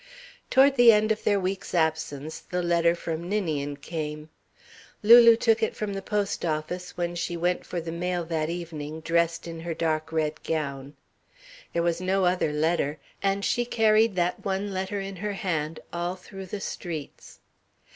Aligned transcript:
Toward 0.49 0.77
the 0.77 0.91
end 0.91 1.11
of 1.11 1.23
their 1.23 1.39
week's 1.39 1.75
absence 1.75 2.39
the 2.39 2.63
letter 2.63 2.95
from 2.95 3.29
Ninian 3.29 3.77
came. 3.77 4.29
Lulu 5.03 5.35
took 5.35 5.61
it 5.61 5.75
from 5.75 5.93
the 5.93 6.01
post 6.01 6.43
office 6.43 6.97
when 6.97 7.13
she 7.13 7.37
went 7.37 7.67
for 7.67 7.79
the 7.79 7.91
mail 7.91 8.23
that 8.25 8.49
evening, 8.49 9.01
dressed 9.01 9.45
in 9.47 9.59
her 9.59 9.75
dark 9.75 10.11
red 10.11 10.41
gown. 10.41 10.95
There 11.71 11.83
was 11.83 12.01
no 12.01 12.25
other 12.25 12.51
letter, 12.51 12.97
and 13.21 13.45
she 13.45 13.63
carried 13.63 14.15
that 14.15 14.43
one 14.43 14.73
letter 14.73 14.99
in 14.99 15.17
her 15.17 15.33
hand 15.33 15.79
all 15.93 16.15
through 16.15 16.47
the 16.47 16.61
streets. 16.61 17.39